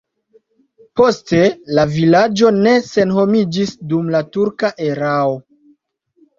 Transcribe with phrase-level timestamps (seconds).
[1.01, 1.41] Poste
[1.81, 5.41] la vilaĝo ne senhomiĝis dum la turka erao.